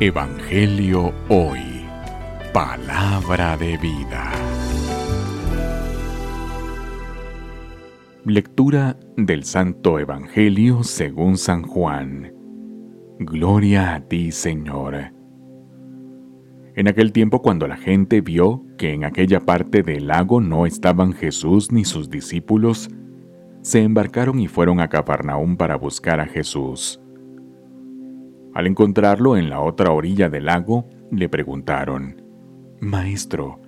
Evangelio 0.00 1.12
Hoy. 1.28 1.60
Palabra 2.52 3.56
de 3.56 3.76
vida. 3.76 4.32
Lectura 8.24 8.98
del 9.16 9.44
Santo 9.44 10.00
Evangelio 10.00 10.82
según 10.82 11.36
San 11.36 11.62
Juan. 11.62 12.32
Gloria 13.20 13.94
a 13.94 14.00
ti, 14.00 14.32
Señor. 14.32 15.12
En 16.74 16.88
aquel 16.88 17.12
tiempo 17.12 17.42
cuando 17.42 17.68
la 17.68 17.76
gente 17.76 18.22
vio 18.22 18.64
que 18.78 18.94
en 18.94 19.04
aquella 19.04 19.40
parte 19.40 19.82
del 19.82 20.08
lago 20.08 20.40
no 20.40 20.66
estaban 20.66 21.12
Jesús 21.12 21.70
ni 21.70 21.84
sus 21.84 22.10
discípulos, 22.10 22.88
se 23.60 23.82
embarcaron 23.82 24.40
y 24.40 24.48
fueron 24.48 24.80
a 24.80 24.88
Cafarnaúm 24.88 25.56
para 25.56 25.76
buscar 25.76 26.18
a 26.18 26.26
Jesús. 26.26 27.01
Al 28.54 28.66
encontrarlo 28.66 29.36
en 29.36 29.48
la 29.48 29.60
otra 29.60 29.92
orilla 29.92 30.28
del 30.28 30.46
lago, 30.46 30.88
le 31.10 31.28
preguntaron, 31.28 32.22
Maestro, 32.80 33.60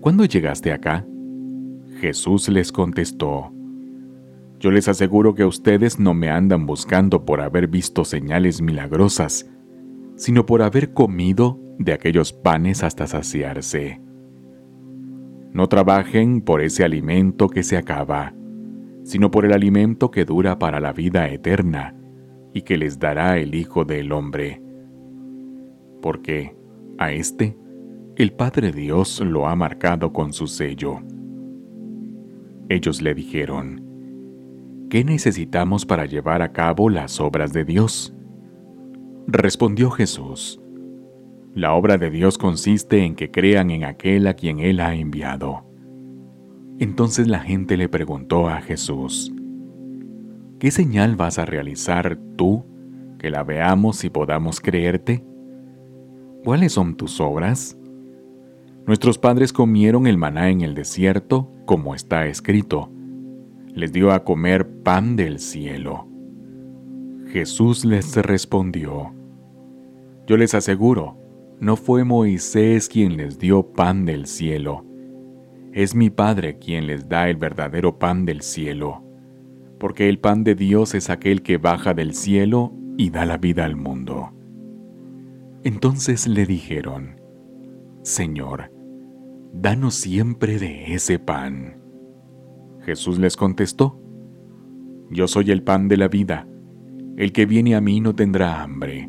¿cuándo 0.00 0.24
llegaste 0.24 0.72
acá? 0.72 1.04
Jesús 2.00 2.48
les 2.48 2.70
contestó, 2.70 3.50
Yo 4.60 4.70
les 4.70 4.86
aseguro 4.88 5.34
que 5.34 5.44
ustedes 5.44 5.98
no 5.98 6.14
me 6.14 6.30
andan 6.30 6.66
buscando 6.66 7.24
por 7.24 7.40
haber 7.40 7.66
visto 7.66 8.04
señales 8.04 8.62
milagrosas, 8.62 9.50
sino 10.14 10.46
por 10.46 10.62
haber 10.62 10.92
comido 10.92 11.58
de 11.78 11.92
aquellos 11.92 12.32
panes 12.32 12.84
hasta 12.84 13.06
saciarse. 13.06 14.00
No 15.52 15.68
trabajen 15.68 16.42
por 16.42 16.60
ese 16.60 16.84
alimento 16.84 17.48
que 17.48 17.62
se 17.62 17.76
acaba, 17.76 18.34
sino 19.02 19.30
por 19.30 19.44
el 19.44 19.52
alimento 19.52 20.10
que 20.10 20.24
dura 20.24 20.58
para 20.58 20.80
la 20.80 20.92
vida 20.92 21.28
eterna 21.28 21.94
y 22.56 22.62
que 22.62 22.78
les 22.78 22.98
dará 22.98 23.36
el 23.36 23.54
Hijo 23.54 23.84
del 23.84 24.10
Hombre. 24.12 24.62
Porque 26.00 26.56
a 26.96 27.12
éste 27.12 27.54
el 28.16 28.32
Padre 28.32 28.72
Dios 28.72 29.20
lo 29.20 29.46
ha 29.46 29.54
marcado 29.54 30.10
con 30.10 30.32
su 30.32 30.46
sello. 30.46 31.00
Ellos 32.70 33.02
le 33.02 33.12
dijeron, 33.14 34.86
¿qué 34.88 35.04
necesitamos 35.04 35.84
para 35.84 36.06
llevar 36.06 36.40
a 36.40 36.54
cabo 36.54 36.88
las 36.88 37.20
obras 37.20 37.52
de 37.52 37.66
Dios? 37.66 38.14
Respondió 39.26 39.90
Jesús, 39.90 40.58
la 41.54 41.74
obra 41.74 41.98
de 41.98 42.08
Dios 42.08 42.38
consiste 42.38 43.04
en 43.04 43.16
que 43.16 43.30
crean 43.30 43.70
en 43.70 43.84
aquel 43.84 44.28
a 44.28 44.32
quien 44.32 44.60
Él 44.60 44.80
ha 44.80 44.94
enviado. 44.94 45.70
Entonces 46.78 47.28
la 47.28 47.40
gente 47.40 47.76
le 47.76 47.90
preguntó 47.90 48.48
a 48.48 48.62
Jesús, 48.62 49.30
¿Qué 50.58 50.70
señal 50.70 51.16
vas 51.16 51.38
a 51.38 51.44
realizar 51.44 52.18
tú 52.36 52.64
que 53.18 53.28
la 53.28 53.42
veamos 53.42 54.04
y 54.04 54.10
podamos 54.10 54.58
creerte? 54.60 55.22
¿Cuáles 56.44 56.72
son 56.72 56.96
tus 56.96 57.20
obras? 57.20 57.76
Nuestros 58.86 59.18
padres 59.18 59.52
comieron 59.52 60.06
el 60.06 60.16
maná 60.16 60.48
en 60.48 60.62
el 60.62 60.74
desierto, 60.74 61.52
como 61.66 61.94
está 61.94 62.26
escrito. 62.26 62.90
Les 63.74 63.92
dio 63.92 64.12
a 64.12 64.24
comer 64.24 64.66
pan 64.82 65.14
del 65.14 65.40
cielo. 65.40 66.08
Jesús 67.26 67.84
les 67.84 68.16
respondió, 68.16 69.12
Yo 70.26 70.38
les 70.38 70.54
aseguro, 70.54 71.18
no 71.60 71.76
fue 71.76 72.04
Moisés 72.04 72.88
quien 72.88 73.18
les 73.18 73.38
dio 73.38 73.72
pan 73.74 74.06
del 74.06 74.26
cielo, 74.26 74.86
es 75.72 75.94
mi 75.94 76.08
Padre 76.08 76.58
quien 76.58 76.86
les 76.86 77.10
da 77.10 77.28
el 77.28 77.36
verdadero 77.36 77.98
pan 77.98 78.24
del 78.24 78.40
cielo 78.40 79.05
porque 79.86 80.08
el 80.08 80.18
pan 80.18 80.42
de 80.42 80.56
Dios 80.56 80.96
es 80.96 81.10
aquel 81.10 81.42
que 81.42 81.58
baja 81.58 81.94
del 81.94 82.12
cielo 82.12 82.72
y 82.96 83.10
da 83.10 83.24
la 83.24 83.36
vida 83.38 83.64
al 83.64 83.76
mundo. 83.76 84.32
Entonces 85.62 86.26
le 86.26 86.44
dijeron, 86.44 87.20
Señor, 88.02 88.72
danos 89.52 89.94
siempre 89.94 90.58
de 90.58 90.92
ese 90.92 91.20
pan. 91.20 91.76
Jesús 92.80 93.20
les 93.20 93.36
contestó, 93.36 94.02
Yo 95.08 95.28
soy 95.28 95.52
el 95.52 95.62
pan 95.62 95.86
de 95.86 95.98
la 95.98 96.08
vida, 96.08 96.48
el 97.16 97.30
que 97.30 97.46
viene 97.46 97.76
a 97.76 97.80
mí 97.80 98.00
no 98.00 98.12
tendrá 98.12 98.64
hambre, 98.64 99.08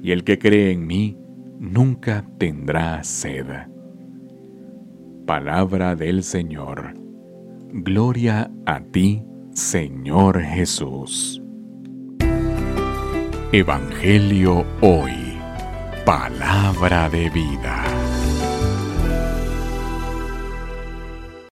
y 0.00 0.12
el 0.12 0.22
que 0.22 0.38
cree 0.38 0.70
en 0.70 0.86
mí 0.86 1.18
nunca 1.58 2.24
tendrá 2.38 3.02
sed. 3.02 3.46
Palabra 5.26 5.96
del 5.96 6.22
Señor. 6.22 6.94
Gloria 7.72 8.52
a 8.64 8.78
ti, 8.78 9.24
Señor 9.54 10.42
Jesús. 10.42 11.40
Evangelio 13.52 14.66
hoy. 14.80 15.38
Palabra 16.04 17.08
de 17.08 17.30
vida. 17.30 17.84